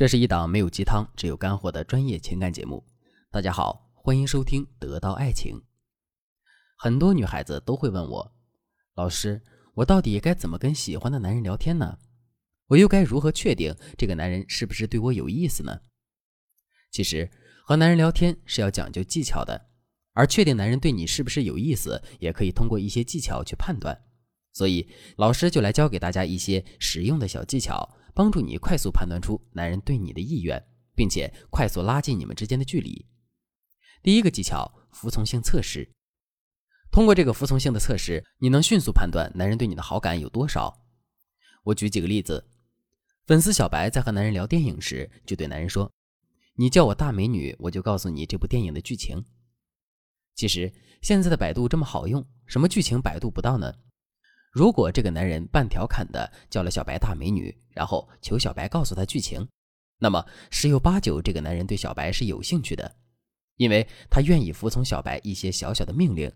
[0.00, 2.82] 这是一档没有鸡汤，只有干货的专业情感节目。
[3.30, 5.56] 大家好，欢迎收听《得到爱情》。
[6.78, 8.32] 很多女孩子都会问我，
[8.94, 9.42] 老师，
[9.74, 11.98] 我到底该怎么跟喜欢的男人聊天呢？
[12.68, 15.78] 我又该如何确定这个男人是不是对我有意思呢？
[16.90, 17.30] 其实，
[17.66, 19.66] 和男人聊天是要讲究技巧的，
[20.14, 24.02] 而确定男人对你是不是有意思，也可以通过一些技巧去判断。
[24.54, 24.88] 所以，
[25.18, 27.98] 老师就来教给大家一些实用的小技巧。
[28.14, 30.62] 帮助你快速判断出男人对你的意愿，
[30.94, 33.06] 并且快速拉近你们之间的距离。
[34.02, 35.94] 第一个技巧：服从性测试。
[36.90, 40.82] 通过这个服从性的测试，你能迅速判断男人对你的好感有多少。
[41.64, 42.48] 我举几个例子：
[43.26, 45.92] 粉丝小白在和男人聊电影时，就对男人说
[46.56, 49.24] ：“你叫我大美女，我就告诉你这部电影的剧情。”
[50.34, 53.72] 其实现在的百度这么好用，什么剧情百度不到呢？
[54.50, 59.46] 如果这个男人半调侃的叫了小白大美女，然后求小白告诉他剧情，
[59.98, 62.96] 那么十有八九这个男人对小白是有兴趣的，
[63.56, 66.32] 因为他愿意服从小白一些小小的命令。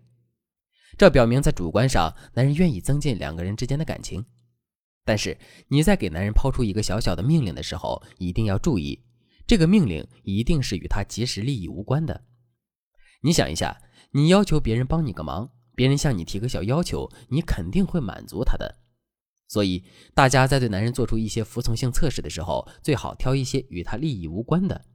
[0.97, 4.25] 这表明在主观上，男人愿意增进两个人之间的感情。
[5.03, 9.03] 但是你在给男人抛出一个小小的命令的时候，一定要注意，
[9.45, 12.23] 这个命令一定是与他即时利益无关的。
[13.21, 15.51] 你想一下，你要求别人帮你个忙。
[15.75, 18.79] 别人向你提个小要求，你肯定会满足他的。
[19.47, 19.83] 所以，
[20.15, 24.85] 大家在对男人做出一些服从性测试的时候，最好挑一些与他利益无关的，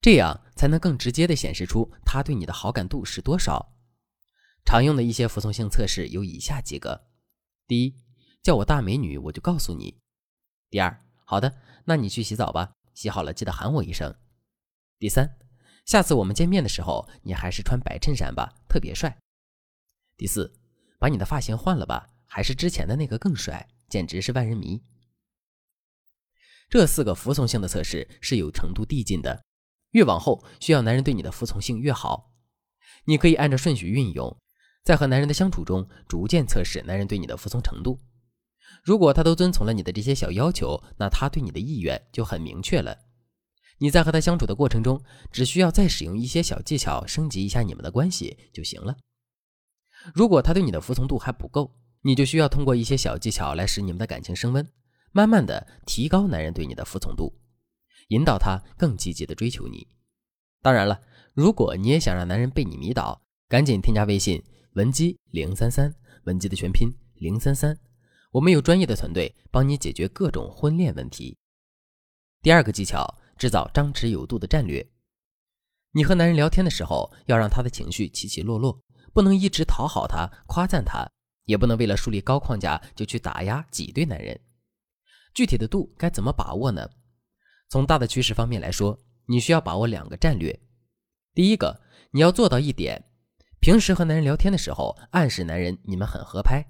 [0.00, 3.74] 这样才能更直接的显示出他对你的好感度是多少。
[4.64, 7.08] 常用的一些服从性测试有以下几个：
[7.66, 7.96] 第一，
[8.42, 9.96] 叫我大美女，我就告诉你；
[10.70, 14.12] 第二，好的，那你去洗澡吧，洗好了记得喊我一声；
[15.00, 15.36] 第三，
[15.84, 19.18] 下次我们见面的时候，你还是穿白衬衫吧，特别帅。
[20.16, 20.52] 第四，
[20.98, 24.82] 把你的发型换了吧，还是之前的那个更帅，简直是万人迷。
[26.68, 29.44] 这四个服从性的测试是有程度递进的，
[29.90, 32.32] 越往后需要男人对你的服从性越好。
[33.04, 34.36] 你可以按照顺序运用，
[34.82, 38.00] 在和男人的相处中逐渐测试男人对你的服从程度。
[38.82, 42.98] 如果他都遵从了你的这些小要求，那他对你的意愿就很明确了。
[43.78, 45.00] 你在和他相处的过程中，
[45.30, 48.96] 只需要再使用一些小技巧，升级一下你们的关系就行了。
[50.14, 54.66] 如果他对你的服从度还不够，你就需要通过一些小技巧来使你们的感情升温，
[55.12, 57.32] 慢慢的提高男人对你的服从度，
[58.08, 59.86] 引导他更积极的追求你。
[60.62, 61.00] 当然了，
[61.34, 64.42] 如果你也想让男人被你迷倒，赶紧添加微信
[64.74, 65.92] 文姬零三三，
[66.24, 67.76] 文姬的全拼零三三，
[68.32, 71.36] 我们有专业的团队帮你解决各种婚恋问题。
[72.42, 74.88] 第二个技巧，制造张弛有度的战略。
[75.92, 78.80] 你和男人聊天的时候，要让他的情绪起起落落。
[79.16, 81.10] 不能一直讨好他、夸赞他，
[81.46, 84.38] 也不能为了树立高框架就去打压、挤兑男人。
[85.32, 86.90] 具体的度该怎么把握呢？
[87.70, 90.60] 从大的趋势方面来说，你需要把握两个战略。
[91.32, 93.06] 第一个，你要做到一点：
[93.58, 96.62] 平时和男人聊天的时候，暗示男人你们很合拍。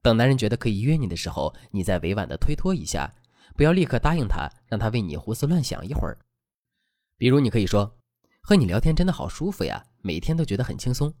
[0.00, 3.12] 等男人觉得可以约你的时候，你再委婉的推脱一下，
[3.56, 6.16] 不要立刻答应他，让他为你胡思乱想一会儿。
[7.16, 7.98] 比如，你可以说
[8.40, 11.12] ：“和你聊天真的好舒服呀，每天都觉得很轻松。”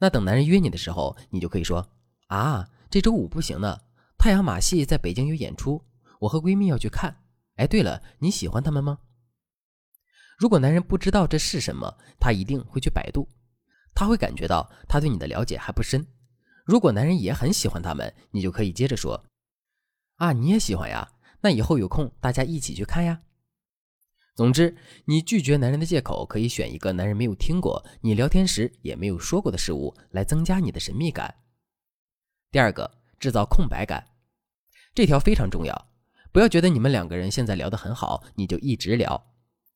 [0.00, 1.86] 那等男人约你的时候，你就可以说
[2.28, 3.78] 啊，这周五不行呢，
[4.18, 5.84] 太阳马戏在北京有演出，
[6.20, 7.14] 我和闺蜜要去看。
[7.56, 8.98] 哎，对了，你喜欢他们吗？
[10.38, 13.28] 如果男人不知道这是什么，他一定会去百度，
[13.94, 16.06] 他会感觉到他对你的了解还不深。
[16.64, 19.22] 如果男人也很喜欢他们，你就可以接着说
[20.16, 21.12] 啊，你也喜欢呀，
[21.42, 23.20] 那以后有空大家一起去看呀。
[24.40, 24.74] 总之，
[25.04, 31.34] 你拒绝男人的借口可以选一个男人没有听过、你聊天时也没有说过的事物，来增加你的神秘感。
[32.50, 34.02] 第二个，制造空白感，
[34.94, 35.88] 这条非常重要。
[36.32, 39.26] 不要觉得你们两个人现在聊得很好，你就一直聊。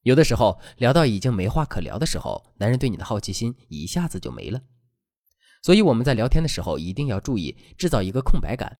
[0.00, 4.62] 有的时候聊到已经没话可聊的时候，男人对你的好奇心一下子就没了。
[5.62, 8.78] 所以我们在聊天的时候一定要注意制造一个空白感，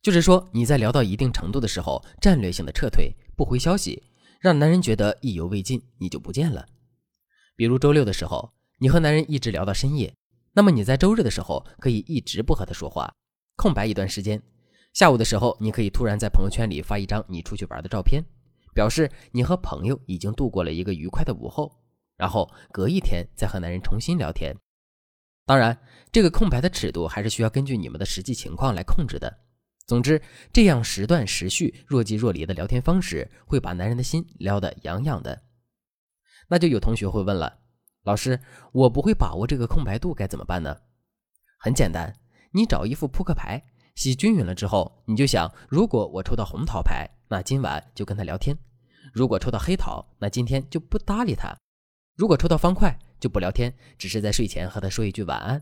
[0.00, 4.02] 就是说你在聊到一定程度的时候，战略性的撤退，不回消息。
[4.44, 6.66] 让男人觉得意犹未尽，你就不见了。
[7.56, 10.14] 比如周六的时候，你和男人一直聊到深夜，
[10.52, 13.10] 那么你在周日的时候可以一直不和他说话，
[13.56, 14.42] 空白一段时间。
[14.92, 18.22] 下午的时候，你可以突然在朋友圈里发一张你出去玩的照片，
[18.74, 21.74] 表示你和朋友已经度过了一个愉快的午后。
[22.18, 24.54] 然后隔一天再和男人重新聊天。
[25.46, 25.74] 当然，
[26.12, 29.38] 这个空白的尺度还是需要根据你们的实际情况来控制的。
[29.86, 35.42] 总之，这样时断时续、若即若离的聊天方式，会把男人的心撩得痒痒的。
[36.48, 37.58] 那就有同学会问了
[38.04, 38.40] ：“老师，
[38.72, 40.74] 我不会把握这个空白度，该怎么办呢？”
[41.60, 42.14] 很简单，
[42.52, 43.62] 你找一副扑克牌，
[43.94, 48.56] 洗均匀了之后，你就想：如果我抽到红桃牌，那今晚就跟他聊天；
[49.12, 51.54] 如果抽到黑桃，那今天就不搭理他；
[52.16, 55.58] 如果抽到方块，就不聊天，只是在睡前和他说一句晚安；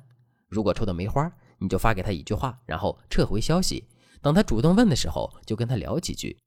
[0.49, 3.89] 如果抽到梅花，你就发给他一句话，然后撤回消息。
[4.23, 6.39] 等他主动问的时候，就跟他聊几句。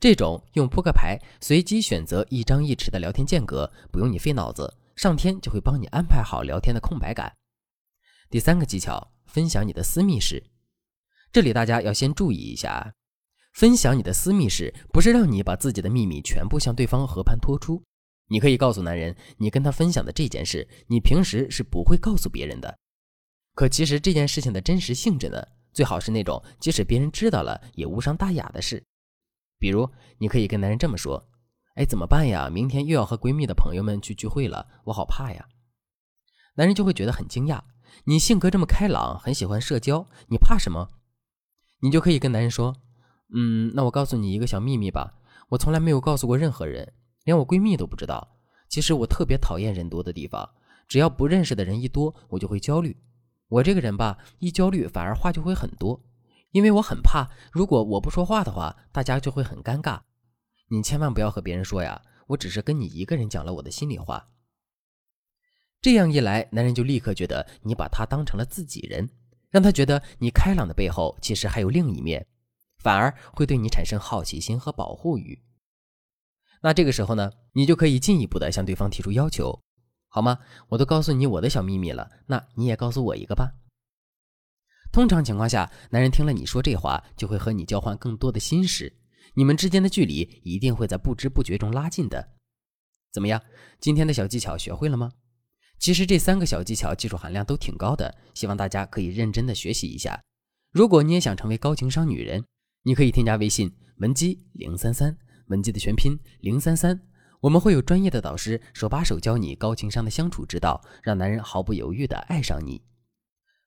[0.00, 7.32] 这种用扑克牌随机选择一张一弛的聊天间隔，不用你费脑子，上天就会帮你安排好聊天的空白感。
[8.30, 10.42] 第三个技巧，分享你的私密事。
[11.32, 12.94] 这里大家要先注意一下，
[13.54, 17.82] 分享你的私密事，不是让你把自己的秘密全部向对方和盘托出。
[18.28, 22.78] 你可以告诉男人，你跟他分享的这件事，你平时是不会告诉别人的。
[23.54, 25.42] 可其实这件事情的真实性质呢，
[25.78, 28.84] 最好是那种即使别人知道了也无伤大雅的事。
[29.60, 29.88] 比如，
[30.18, 31.24] 你可以跟男人这么说
[31.78, 32.50] ：“哎，怎么办呀？
[32.52, 35.46] 明天又要和闺蜜的朋友们去聚会了，我好怕呀。”
[36.58, 37.60] 男人就会觉得很惊讶。
[38.06, 40.88] 你性格这么开朗，很喜欢社交，你怕什么？
[41.82, 42.74] 你就可以跟男人说
[43.32, 45.14] ：“嗯，那我告诉你一个小秘密吧，
[45.50, 46.92] 我从来没有告诉过任何人，
[47.22, 48.36] 连我闺蜜都不知道。
[48.68, 50.50] 其实我特别讨厌人多的地方，
[50.88, 52.96] 只要不认识的人一多，我就会焦虑。
[53.48, 56.04] 我这个人吧，一焦虑反而话就会很多。”
[56.52, 60.00] 因为我很怕，如果我不说话的话，大家就会很尴尬。
[60.70, 64.30] 你千万不要和别人说呀，我只是跟你一个人讲了我的心里话。
[65.82, 69.10] 这样一来，男人就立刻觉得你把他当成了自己人，
[69.50, 72.26] 让他觉得你开朗的背后其实还有另一面，
[72.78, 75.42] 反而会对你产生好奇心和保护欲。
[76.62, 79.62] 那这个时候呢，你就可以进一步的向对方提出要求，
[80.18, 80.40] 好吗？
[80.70, 83.54] 我都告诉你我的小秘密了，那你也告诉我一个吧。
[84.90, 88.92] 通常情况下，男人听了你说这话，就会和你交换更多的心事，
[89.34, 92.30] 你们之间的距离一定会在不知不觉中拉近的。
[93.12, 93.40] 怎么样？
[93.78, 95.12] 今天的小技巧学会了吗？
[95.78, 100.20] 其实这三个小技巧技术含量都挺高的，希望大家可以认真的学习一下。
[100.72, 102.44] 如果你也想成为高情商女人，
[102.82, 105.16] 你可以添加微信文姬零三三，
[105.46, 107.00] 文姬的全拼零三三，
[107.40, 112.82] 我们会有专业的导师手把手教你高情商的相处之道，让男人毫不犹豫的爱上你。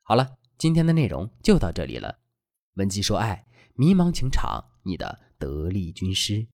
[0.03, 0.37] 好了。
[0.57, 2.19] 今天的内容就到这里了，
[2.75, 6.47] 文姬说爱，迷茫情场，你的得力军师。